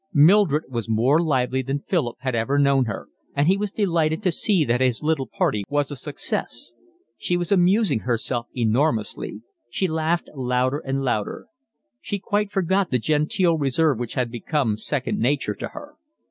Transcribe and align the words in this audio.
Mildred 0.15 0.63
was 0.67 0.89
more 0.89 1.21
lively 1.23 1.61
than 1.61 1.81
Philip 1.87 2.15
had 2.21 2.33
ever 2.33 2.57
known 2.57 2.85
her, 2.85 3.09
and 3.35 3.47
he 3.47 3.55
was 3.55 3.69
delighted 3.69 4.23
to 4.23 4.31
see 4.31 4.65
that 4.65 4.81
his 4.81 5.03
little 5.03 5.27
party 5.27 5.63
was 5.69 5.91
a 5.91 5.95
success. 5.95 6.73
She 7.19 7.37
was 7.37 7.51
amusing 7.51 7.99
herself 7.99 8.47
enormously. 8.55 9.43
She 9.69 9.87
laughed 9.87 10.27
louder 10.33 10.79
and 10.79 11.03
louder. 11.03 11.45
She 12.01 12.17
quite 12.17 12.51
forgot 12.51 12.89
the 12.89 12.97
genteel 12.97 13.59
reserve 13.59 13.99
which 13.99 14.15
had 14.15 14.31
become 14.31 14.75
second 14.75 15.19
nature 15.19 15.53
to 15.53 15.67
her. 15.67 15.93